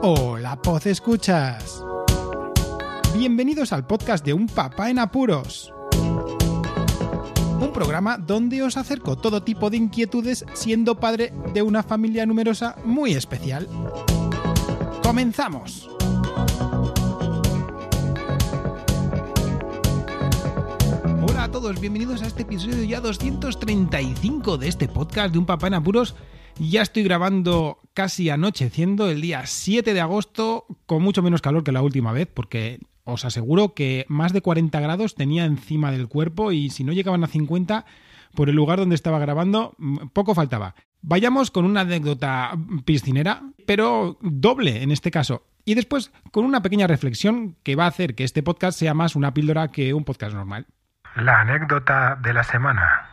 [0.00, 1.84] Hola, Poz Escuchas.
[3.14, 5.74] Bienvenidos al podcast de Un Papá en Apuros.
[7.60, 12.76] Un programa donde os acerco todo tipo de inquietudes siendo padre de una familia numerosa
[12.84, 13.66] muy especial.
[15.02, 15.90] ¡Comenzamos!
[21.28, 25.66] Hola a todos, bienvenidos a este episodio ya 235 de este podcast de Un Papá
[25.66, 26.14] en Apuros.
[26.60, 31.72] Ya estoy grabando casi anocheciendo el día 7 de agosto con mucho menos calor que
[31.72, 36.50] la última vez porque os aseguro que más de 40 grados tenía encima del cuerpo
[36.50, 37.84] y si no llegaban a 50
[38.34, 39.76] por el lugar donde estaba grabando
[40.12, 40.74] poco faltaba.
[41.00, 42.52] Vayamos con una anécdota
[42.84, 45.46] piscinera, pero doble en este caso.
[45.64, 49.14] Y después con una pequeña reflexión que va a hacer que este podcast sea más
[49.14, 50.66] una píldora que un podcast normal.
[51.14, 53.07] La anécdota de la semana.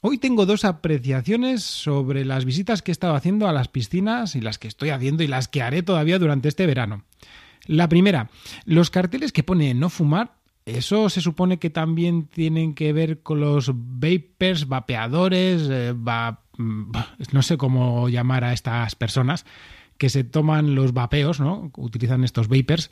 [0.00, 4.40] Hoy tengo dos apreciaciones sobre las visitas que he estado haciendo a las piscinas y
[4.40, 7.02] las que estoy haciendo y las que haré todavía durante este verano.
[7.66, 8.30] La primera,
[8.64, 13.40] los carteles que pone no fumar, eso se supone que también tienen que ver con
[13.40, 19.46] los vapers, vapeadores, eh, no sé cómo llamar a estas personas
[19.96, 21.72] que se toman los vapeos, ¿no?
[21.76, 22.90] Utilizan estos vapers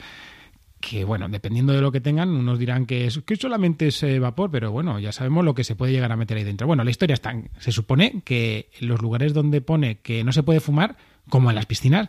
[0.88, 4.20] que bueno, dependiendo de lo que tengan, unos dirán que, es, que solamente es eh,
[4.20, 6.68] vapor, pero bueno, ya sabemos lo que se puede llegar a meter ahí dentro.
[6.68, 10.60] Bueno, la historia está, se supone que los lugares donde pone que no se puede
[10.60, 10.96] fumar,
[11.28, 12.08] como en las piscinas,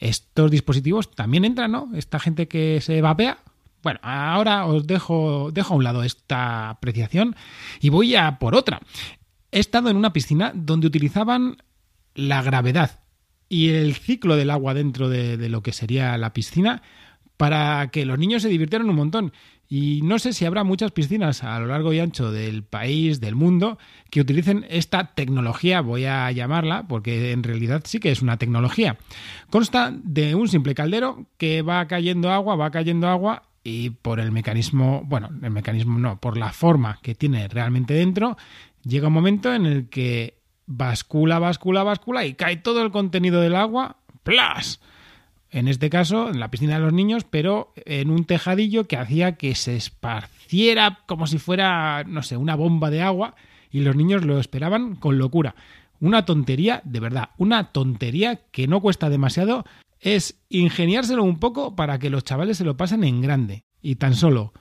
[0.00, 1.88] estos dispositivos también entran, ¿no?
[1.94, 3.38] Esta gente que se vapea.
[3.82, 7.34] Bueno, ahora os dejo, dejo a un lado esta apreciación
[7.80, 8.80] y voy a por otra.
[9.50, 11.56] He estado en una piscina donde utilizaban
[12.14, 13.00] la gravedad
[13.48, 16.82] y el ciclo del agua dentro de, de lo que sería la piscina
[17.40, 19.32] para que los niños se divirtieran un montón.
[19.66, 23.34] Y no sé si habrá muchas piscinas a lo largo y ancho del país, del
[23.34, 23.78] mundo,
[24.10, 28.98] que utilicen esta tecnología, voy a llamarla, porque en realidad sí que es una tecnología.
[29.48, 34.32] Consta de un simple caldero que va cayendo agua, va cayendo agua y por el
[34.32, 38.36] mecanismo, bueno, el mecanismo no, por la forma que tiene realmente dentro,
[38.84, 43.56] llega un momento en el que bascula, bascula, bascula y cae todo el contenido del
[43.56, 44.78] agua, ¡plas!
[45.50, 49.36] En este caso en la piscina de los niños, pero en un tejadillo que hacía
[49.36, 53.34] que se esparciera como si fuera, no sé, una bomba de agua
[53.70, 55.54] y los niños lo esperaban con locura.
[56.00, 59.64] Una tontería, de verdad, una tontería que no cuesta demasiado,
[60.00, 63.64] es ingeniárselo un poco para que los chavales se lo pasen en grande.
[63.82, 64.52] Y tan solo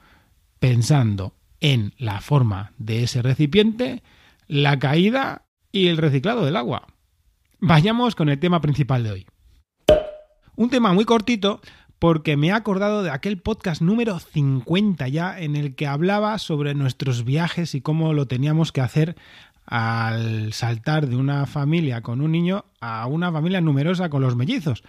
[0.60, 4.04] pensando en la forma de ese recipiente,
[4.48, 6.88] la caída y el reciclado del agua.
[7.60, 9.26] Vayamos con el tema principal de hoy.
[10.60, 11.62] Un tema muy cortito
[12.00, 16.76] porque me he acordado de aquel podcast número 50 ya en el que hablaba sobre
[16.76, 19.16] nuestros viajes y cómo lo teníamos que hacer
[19.66, 24.84] al saltar de una familia con un niño a una familia numerosa con los mellizos.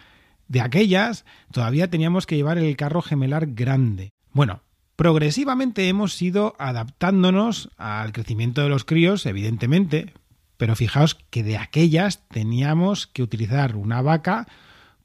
[0.49, 4.11] De aquellas todavía teníamos que llevar el carro gemelar grande.
[4.33, 4.63] Bueno,
[4.97, 10.15] progresivamente hemos ido adaptándonos al crecimiento de los críos, evidentemente,
[10.57, 14.49] pero fijaos que de aquellas teníamos que utilizar una vaca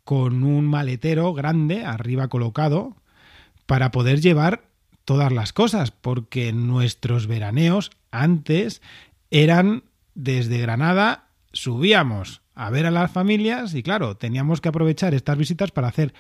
[0.06, 2.96] con un maletero grande arriba colocado
[3.66, 4.70] para poder llevar
[5.04, 8.82] todas las cosas, porque nuestros veraneos antes
[9.32, 9.84] eran
[10.14, 15.72] desde Granada, subíamos a ver a las familias y claro, teníamos que aprovechar estas visitas
[15.72, 16.14] para hacer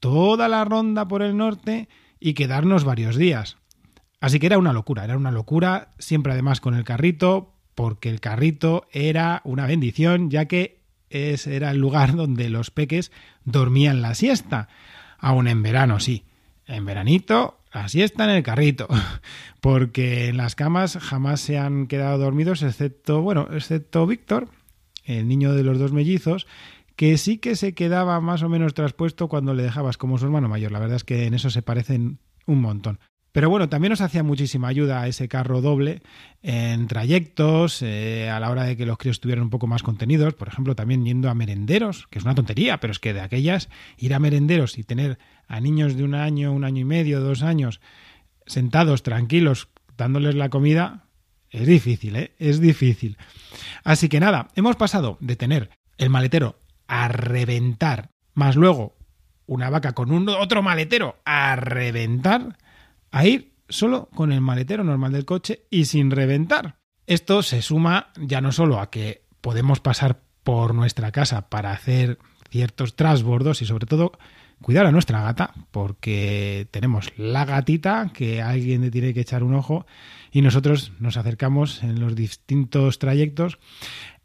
[0.00, 3.58] toda la ronda por el norte y quedarnos varios días.
[4.20, 8.20] Así que era una locura, era una locura, siempre además con el carrito, porque el
[8.20, 10.77] carrito era una bendición, ya que
[11.10, 13.12] ese era el lugar donde los peques
[13.44, 14.68] dormían la siesta.
[15.18, 16.24] Aún en verano, sí.
[16.66, 18.88] En veranito, la siesta en el carrito.
[19.60, 24.48] Porque en las camas jamás se han quedado dormidos, excepto, bueno, excepto Víctor,
[25.04, 26.46] el niño de los dos mellizos,
[26.96, 30.48] que sí que se quedaba más o menos traspuesto cuando le dejabas como su hermano
[30.48, 30.72] mayor.
[30.72, 32.98] La verdad es que en eso se parecen un montón.
[33.32, 36.02] Pero bueno, también nos hacía muchísima ayuda ese carro doble
[36.42, 40.34] en trayectos, eh, a la hora de que los críos estuvieran un poco más contenidos,
[40.34, 43.68] por ejemplo, también yendo a merenderos, que es una tontería, pero es que de aquellas
[43.98, 47.42] ir a merenderos y tener a niños de un año, un año y medio, dos
[47.42, 47.80] años,
[48.46, 51.04] sentados, tranquilos, dándoles la comida,
[51.50, 52.32] es difícil, ¿eh?
[52.38, 53.16] Es difícil.
[53.84, 58.96] Así que nada, hemos pasado de tener el maletero a reventar, más luego
[59.46, 62.58] una vaca con un otro maletero a reventar,
[63.10, 66.78] a ir solo con el maletero normal del coche y sin reventar.
[67.06, 72.18] Esto se suma ya no solo a que podemos pasar por nuestra casa para hacer
[72.50, 74.12] ciertos trasbordos y sobre todo
[74.62, 79.54] cuidar a nuestra gata porque tenemos la gatita que alguien le tiene que echar un
[79.54, 79.86] ojo
[80.32, 83.58] y nosotros nos acercamos en los distintos trayectos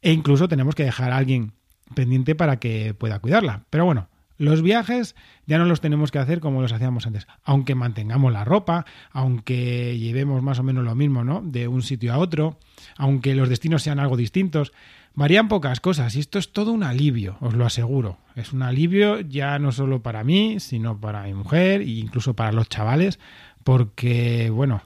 [0.01, 1.53] e incluso tenemos que dejar a alguien
[1.95, 3.65] pendiente para que pueda cuidarla.
[3.69, 5.15] Pero bueno, Los viajes
[5.45, 9.97] ya no los tenemos que hacer como los hacíamos antes, aunque mantengamos la ropa, aunque
[9.97, 11.41] llevemos más o menos lo mismo, ¿no?
[11.43, 12.57] De un sitio a otro,
[12.97, 14.73] aunque los destinos sean algo distintos.
[15.15, 18.17] Varían pocas cosas y esto es todo un alivio, os lo aseguro.
[18.35, 22.51] Es un alivio ya no solo para mí, sino para mi mujer e incluso para
[22.51, 23.19] los chavales,
[23.63, 24.81] porque, bueno,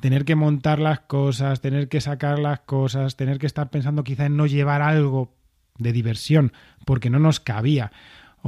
[0.00, 4.26] tener que montar las cosas, tener que sacar las cosas, tener que estar pensando quizá
[4.26, 5.34] en no llevar algo
[5.78, 6.52] de diversión
[6.86, 7.92] porque no nos cabía,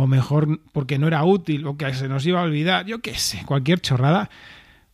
[0.00, 3.14] o mejor porque no era útil, o que se nos iba a olvidar, yo qué
[3.14, 4.30] sé, cualquier chorrada,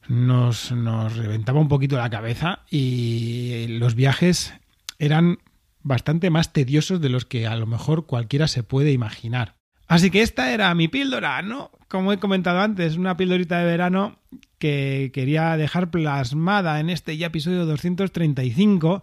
[0.08, 4.54] nos, nos reventaba un poquito la cabeza y los viajes
[4.98, 5.40] eran
[5.82, 9.56] bastante más tediosos de los que a lo mejor cualquiera se puede imaginar.
[9.88, 11.70] Así que esta era mi píldora, ¿no?
[11.88, 14.16] Como he comentado antes, una píldorita de verano
[14.58, 19.02] que quería dejar plasmada en este ya episodio 235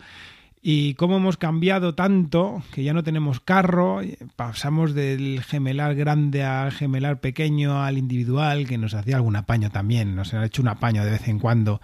[0.61, 4.01] y cómo hemos cambiado tanto que ya no tenemos carro,
[4.35, 10.15] pasamos del gemelar grande al gemelar pequeño al individual, que nos hacía algún apaño también,
[10.15, 11.81] nos ha hecho un apaño de vez en cuando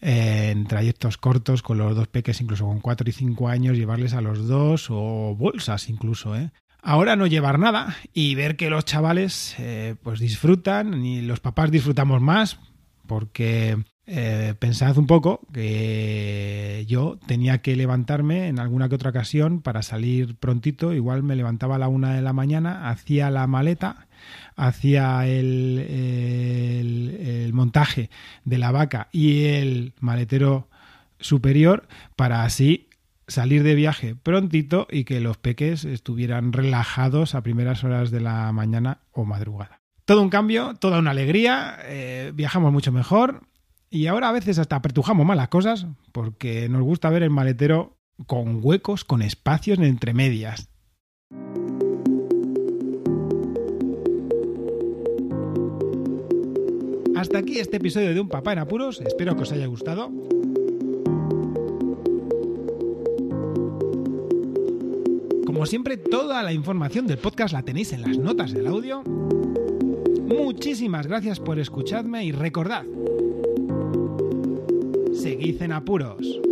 [0.00, 4.20] en trayectos cortos con los dos peques, incluso con cuatro y cinco años, llevarles a
[4.20, 6.50] los dos o bolsas incluso, ¿eh?
[6.82, 11.70] Ahora no llevar nada y ver que los chavales eh, pues disfrutan y los papás
[11.70, 12.58] disfrutamos más
[13.06, 13.76] porque
[14.12, 19.82] eh, pensad un poco que yo tenía que levantarme en alguna que otra ocasión para
[19.82, 24.08] salir prontito, igual me levantaba a la una de la mañana, hacía la maleta
[24.56, 28.10] hacía el, el, montaje
[28.44, 30.68] de la vaca y el maletero
[31.20, 31.86] superior
[32.16, 32.88] para así
[33.26, 38.50] salir de viaje prontito y que los peques estuvieran relajados a primeras horas de la
[38.52, 39.80] mañana o madrugada.
[40.04, 43.42] Todo un cambio, toda una alegría, eh, viajamos mucho mejor
[43.90, 47.98] y ahora a veces hasta apertujamos más las cosas porque nos gusta ver el maletero
[48.26, 50.68] con huecos, con espacios entre medias.
[57.16, 59.00] Hasta aquí este episodio de Un Papá en Apuros.
[59.00, 60.10] Espero que os haya gustado.
[65.44, 69.02] Como siempre, toda la información del podcast la tenéis en las notas del audio.
[70.26, 72.84] Muchísimas gracias por escucharme y recordad,
[75.20, 76.49] seguid en apuros.